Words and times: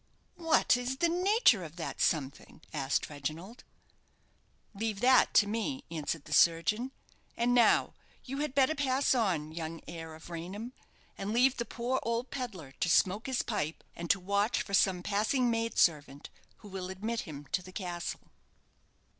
"What 0.37 0.75
is 0.77 0.97
the 0.97 1.09
nature 1.09 1.63
of 1.63 1.75
that 1.75 2.01
something?" 2.01 2.63
asked 2.73 3.07
Reginald. 3.07 3.63
"Leave 4.73 4.99
that 5.01 5.31
to 5.35 5.45
me," 5.47 5.83
answered 5.91 6.25
the 6.25 6.33
surgeon; 6.33 6.91
"and 7.37 7.53
now 7.53 7.93
you 8.23 8.39
had 8.39 8.55
better 8.55 8.73
pass 8.73 9.13
on, 9.13 9.51
young 9.51 9.79
heir 9.87 10.15
of 10.15 10.31
Raynham, 10.31 10.73
and 11.19 11.31
leave 11.31 11.57
the 11.57 11.65
poor 11.65 11.99
old 12.01 12.31
pedlar 12.31 12.71
to 12.79 12.89
smoke 12.89 13.27
his 13.27 13.43
pipe, 13.43 13.83
and 13.95 14.09
to 14.09 14.19
watch 14.19 14.63
for 14.63 14.73
some 14.73 15.03
passing 15.03 15.51
maid 15.51 15.77
servant 15.77 16.31
who 16.65 16.67
will 16.67 16.89
admit 16.89 17.19
him 17.19 17.45
to 17.51 17.61
the 17.61 17.71
castle." 17.71 18.31